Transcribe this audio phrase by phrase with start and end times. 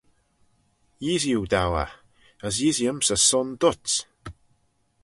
[1.03, 1.91] Yeeasee oo dou eh,
[2.45, 3.93] as yeeasyms y Sun dhyts.